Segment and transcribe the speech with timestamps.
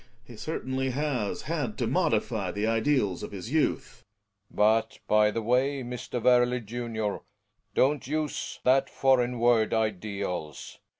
[0.23, 4.01] He certainly has had to modify the id eals of his youth.
[4.49, 4.55] Belling.
[4.81, 6.19] But, by the way, Mr.
[6.19, 7.19] Werle, junior—
[7.75, 10.79] don't use that foreign word "ideals.'